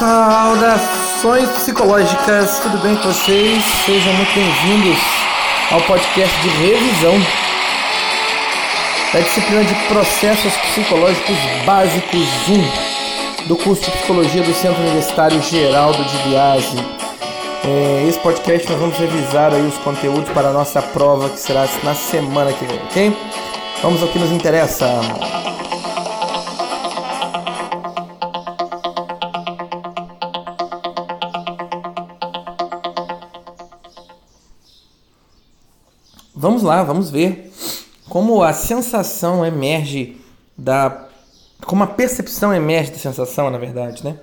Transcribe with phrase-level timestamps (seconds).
[0.00, 3.62] Saudações psicológicas, tudo bem com vocês?
[3.84, 4.98] Sejam muito bem-vindos
[5.70, 7.12] ao podcast de revisão
[9.12, 11.36] da disciplina de Processos Psicológicos
[11.66, 16.78] Básicos 1 do curso de Psicologia do Centro Universitário Geraldo de Biase.
[17.66, 21.68] É, esse podcast nós vamos revisar aí os conteúdos para a nossa prova que será
[21.84, 23.16] na semana que vem, ok?
[23.82, 25.49] Vamos ao que nos interessa.
[36.60, 37.50] Vamos lá, vamos ver
[38.06, 40.20] como a sensação emerge
[40.58, 41.08] da.
[41.64, 44.18] Como a percepção emerge da sensação, na verdade, né?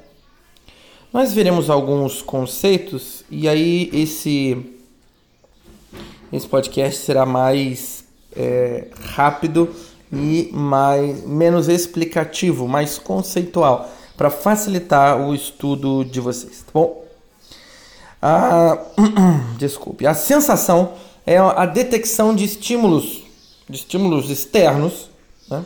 [1.12, 4.78] Nós veremos alguns conceitos e aí esse,
[6.32, 8.04] esse podcast será mais
[8.36, 9.74] é, rápido
[10.14, 17.04] e mais, menos explicativo, mais conceitual, para facilitar o estudo de vocês, tá bom?
[18.22, 18.78] Ah,
[19.58, 20.06] desculpe.
[20.06, 20.94] A sensação
[21.28, 23.24] é a detecção de estímulos,
[23.70, 25.10] de estímulos externos,
[25.52, 25.66] né?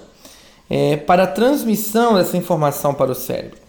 [0.67, 3.59] é, para a transmissão dessa informação para o cérebro.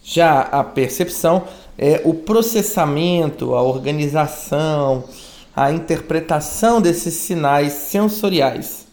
[0.00, 1.42] Já a percepção
[1.76, 5.02] é o processamento, a organização,
[5.54, 8.86] a interpretação desses sinais sensoriais.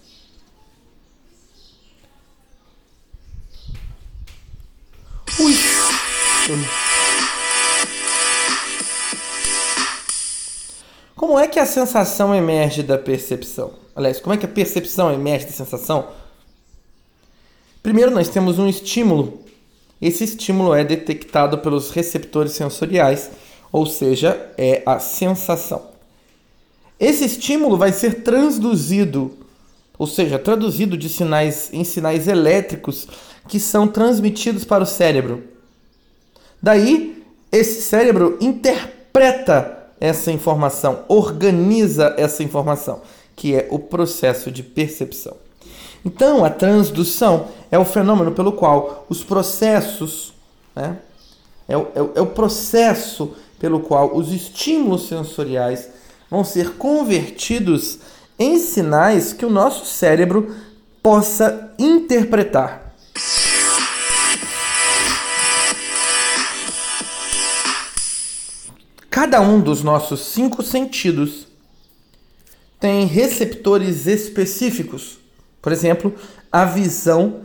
[5.39, 6.86] Ui.
[11.17, 13.73] Como é que a sensação emerge da percepção?
[13.95, 16.09] Aliás, como é que a percepção emerge da sensação?
[17.81, 19.41] Primeiro, nós temos um estímulo.
[19.99, 23.31] Esse estímulo é detectado pelos receptores sensoriais,
[23.71, 25.87] ou seja, é a sensação.
[26.99, 29.35] Esse estímulo vai ser transduzido,
[29.97, 33.07] ou seja, traduzido de sinais em sinais elétricos
[33.47, 35.43] que são transmitidos para o cérebro.
[36.61, 43.01] Daí, esse cérebro interpreta essa informação, organiza essa informação,
[43.35, 45.35] que é o processo de percepção.
[46.05, 50.33] Então, a transdução é o fenômeno pelo qual os processos,
[50.75, 50.97] né,
[51.67, 55.89] é, o, é, é o processo pelo qual os estímulos sensoriais
[56.29, 57.99] vão ser convertidos
[58.37, 60.55] em sinais que o nosso cérebro
[61.01, 62.86] possa interpretar.
[69.17, 71.47] Cada um dos nossos cinco sentidos
[72.79, 75.17] tem receptores específicos.
[75.59, 76.13] Por exemplo,
[76.51, 77.41] a visão.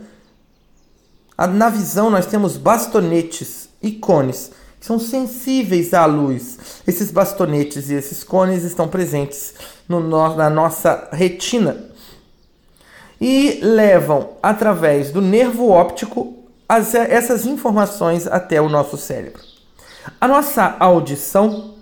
[1.35, 6.59] Na visão, nós temos bastonetes e cones que são sensíveis à luz.
[6.85, 9.55] Esses bastonetes e esses cones estão presentes
[9.89, 9.99] no,
[10.35, 11.85] na nossa retina
[13.19, 16.37] e levam, através do nervo óptico,
[16.69, 19.52] as, essas informações até o nosso cérebro.
[20.19, 21.75] A nossa audição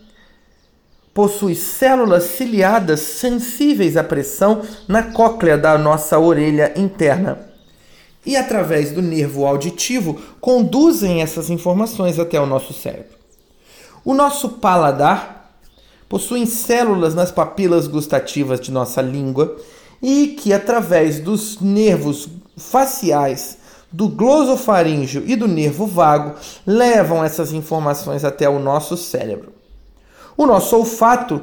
[1.14, 7.50] possui células ciliadas sensíveis à pressão na cóclea da nossa orelha interna.
[8.26, 13.18] E através do nervo auditivo conduzem essas informações até o nosso cérebro.
[14.06, 15.58] O nosso paladar
[16.08, 19.58] possui células nas papilas gustativas de nossa língua
[20.02, 22.28] e que através dos nervos
[22.58, 23.58] faciais
[23.92, 26.36] do glosofaríngeo e do nervo vago
[26.66, 29.54] levam essas informações até o nosso cérebro.
[30.38, 31.42] O nosso olfato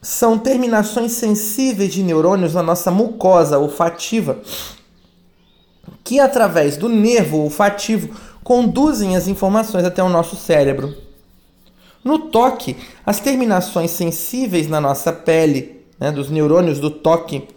[0.00, 4.38] são terminações sensíveis de neurônios na nossa mucosa olfativa,
[6.04, 8.14] que através do nervo olfativo
[8.44, 10.94] conduzem as informações até o nosso cérebro.
[12.04, 17.48] No toque, as terminações sensíveis na nossa pele, né, dos neurônios do toque,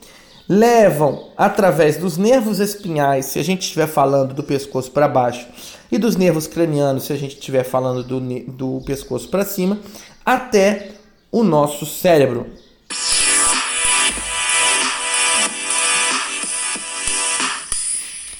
[0.47, 5.47] levam através dos nervos espinhais, se a gente estiver falando do pescoço para baixo,
[5.91, 9.79] e dos nervos cranianos, se a gente estiver falando do, do pescoço para cima,
[10.25, 10.91] até
[11.31, 12.47] o nosso cérebro.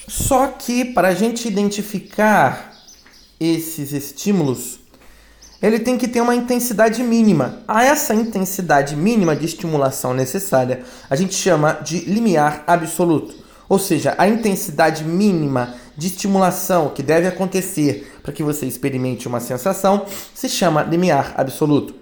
[0.07, 2.73] Só que para a gente identificar
[3.39, 4.76] esses estímulos,
[5.61, 7.59] ele tem que ter uma intensidade mínima.
[7.67, 13.35] A essa intensidade mínima de estimulação necessária, a gente chama de limiar absoluto.
[13.67, 19.39] Ou seja, a intensidade mínima de estimulação que deve acontecer para que você experimente uma
[19.39, 21.95] sensação se chama limiar absoluto.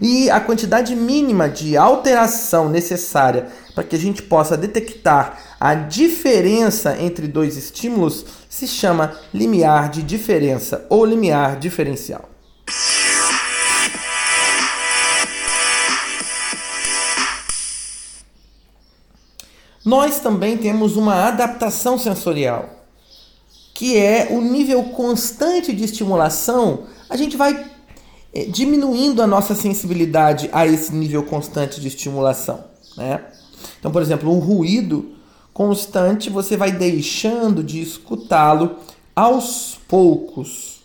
[0.00, 6.96] E a quantidade mínima de alteração necessária para que a gente possa detectar a diferença
[6.98, 12.35] entre dois estímulos se chama limiar de diferença ou limiar diferencial.
[19.86, 22.70] Nós também temos uma adaptação sensorial.
[23.72, 27.70] que é o nível constante de estimulação, a gente vai
[28.32, 32.64] é, diminuindo a nossa sensibilidade a esse nível constante de estimulação.
[32.96, 33.22] Né?
[33.78, 35.12] Então, por exemplo, um ruído
[35.52, 38.76] constante você vai deixando de escutá-lo
[39.14, 40.75] aos poucos.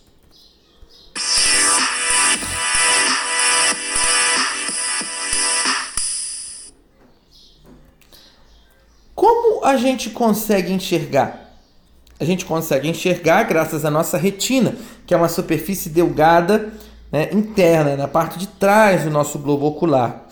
[9.62, 11.54] Como a gente consegue enxergar?
[12.18, 14.74] A gente consegue enxergar graças à nossa retina,
[15.06, 16.72] que é uma superfície delgada
[17.12, 20.26] né, interna, na parte de trás do nosso globo ocular.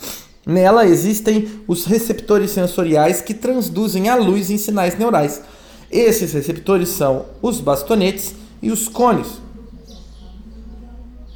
[0.44, 5.40] Nela existem os receptores sensoriais que transduzem a luz em sinais neurais.
[5.92, 9.28] Esses receptores são os bastonetes e os cones.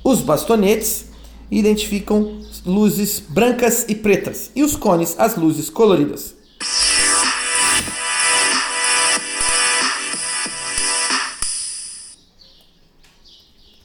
[0.02, 1.04] Os bastonetes
[1.48, 6.42] identificam luzes brancas e pretas, e os cones as luzes coloridas.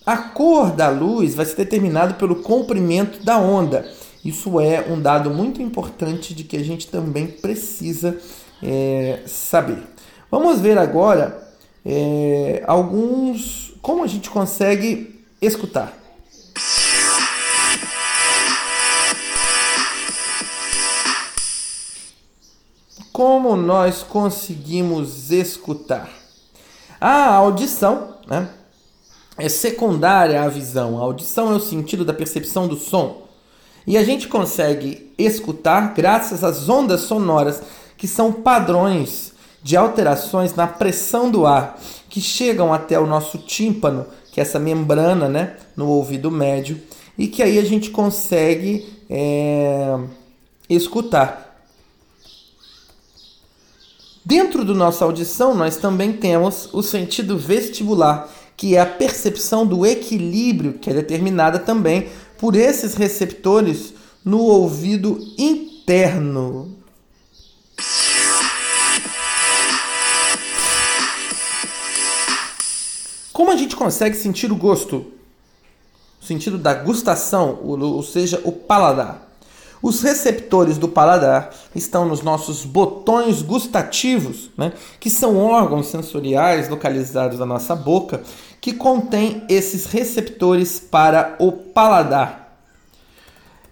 [0.09, 3.87] A cor da luz vai ser determinada pelo comprimento da onda.
[4.25, 8.17] Isso é um dado muito importante de que a gente também precisa
[8.63, 9.83] é, saber.
[10.31, 11.53] Vamos ver agora
[11.85, 15.93] é, alguns como a gente consegue escutar.
[23.13, 26.09] Como nós conseguimos escutar?
[26.99, 28.49] A audição, né?
[29.39, 30.97] É secundária à visão.
[30.97, 33.27] A audição é o sentido da percepção do som.
[33.87, 37.61] E a gente consegue escutar graças às ondas sonoras,
[37.97, 39.33] que são padrões
[39.63, 44.59] de alterações na pressão do ar, que chegam até o nosso tímpano, que é essa
[44.59, 46.79] membrana né, no ouvido médio,
[47.17, 49.97] e que aí a gente consegue é,
[50.69, 51.49] escutar.
[54.23, 59.85] Dentro da nossa audição, nós também temos o sentido vestibular, que é a percepção do
[59.85, 66.75] equilíbrio, que é determinada também por esses receptores no ouvido interno.
[73.31, 75.05] Como a gente consegue sentir o gosto?
[76.21, 79.28] O sentido da gustação, ou seja, o paladar.
[79.81, 87.39] Os receptores do paladar estão nos nossos botões gustativos, né, que são órgãos sensoriais localizados
[87.39, 88.21] na nossa boca
[88.61, 92.57] que contém esses receptores para o paladar.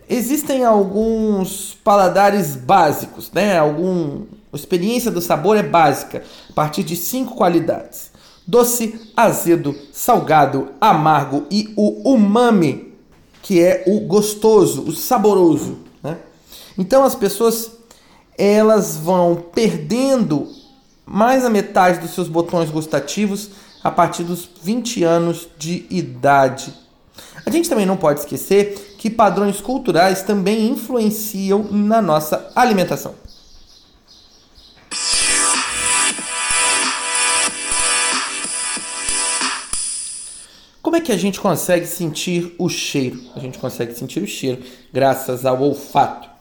[0.10, 3.58] Existem alguns paladares básicos, né?
[3.58, 8.12] Algum a experiência do sabor é básica, a partir de cinco qualidades:
[8.46, 12.94] doce, azedo, salgado, amargo e o umami,
[13.42, 15.87] que é o gostoso, o saboroso.
[16.78, 17.72] Então as pessoas
[18.38, 20.48] elas vão perdendo
[21.06, 23.50] mais a metade dos seus botões gustativos
[23.84, 26.74] a partir dos 20 anos de idade.
[27.46, 33.16] A gente também não pode esquecer que padrões culturais também influenciam na nossa alimentação.
[40.82, 43.20] Como é que a gente consegue sentir o cheiro?
[43.36, 46.37] A gente consegue sentir o cheiro graças ao olfato.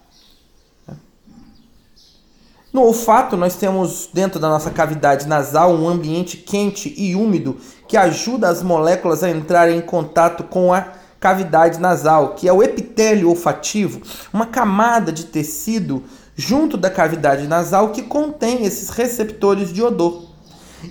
[2.77, 7.57] No olfato, nós temos dentro da nossa cavidade nasal um ambiente quente e úmido
[7.89, 12.63] que ajuda as moléculas a entrarem em contato com a cavidade nasal, que é o
[12.63, 16.05] epitélio olfativo, uma camada de tecido
[16.37, 20.27] junto da cavidade nasal que contém esses receptores de odor.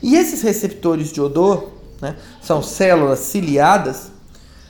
[0.02, 1.70] E esses receptores de odor
[2.02, 4.12] né, são células ciliadas,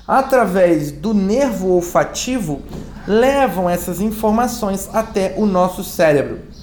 [0.05, 2.62] através do nervo olfativo,
[3.07, 6.54] levam essas informações até o nosso cérebro.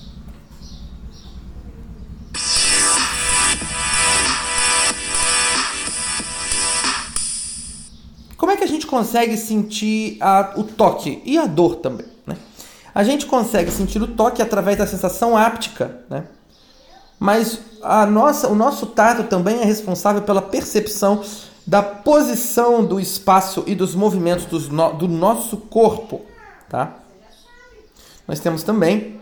[9.02, 12.06] Consegue sentir a, o toque e a dor também.
[12.24, 12.36] Né?
[12.94, 16.24] A gente consegue sentir o toque através da sensação áptica, né?
[17.18, 21.24] mas a nossa, o nosso tato também é responsável pela percepção
[21.66, 26.20] da posição do espaço e dos movimentos dos no, do nosso corpo.
[26.68, 26.94] Tá?
[28.26, 29.20] Nós temos também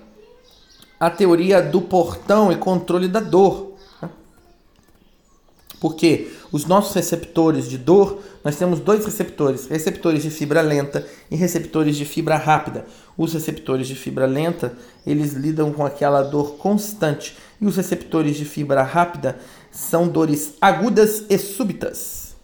[0.99, 3.70] a teoria do portão e controle da dor.
[5.81, 11.37] Porque os nossos receptores de dor, nós temos dois receptores, receptores de fibra lenta e
[11.37, 12.85] receptores de fibra rápida.
[13.17, 14.75] Os receptores de fibra lenta,
[15.07, 19.39] eles lidam com aquela dor constante, e os receptores de fibra rápida
[19.73, 22.35] são dores agudas e súbitas.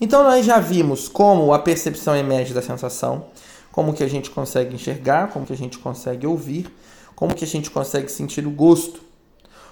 [0.00, 3.26] Então nós já vimos como a percepção emerge da sensação,
[3.72, 6.72] como que a gente consegue enxergar, como que a gente consegue ouvir,
[7.16, 9.00] como que a gente consegue sentir o gosto.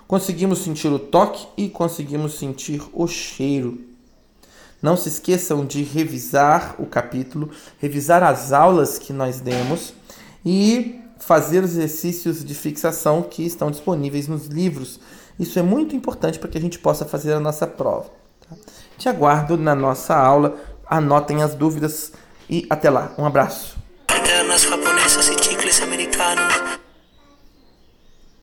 [0.09, 3.85] Conseguimos sentir o toque e conseguimos sentir o cheiro.
[4.83, 9.93] Não se esqueçam de revisar o capítulo, revisar as aulas que nós demos
[10.45, 14.99] e fazer os exercícios de fixação que estão disponíveis nos livros.
[15.39, 18.11] Isso é muito importante para que a gente possa fazer a nossa prova.
[18.49, 18.57] Tá?
[18.97, 20.57] Te aguardo na nossa aula.
[20.87, 22.13] Anotem as dúvidas
[22.49, 23.13] e até lá.
[23.17, 23.80] Um abraço.
[26.21, 26.60] fun.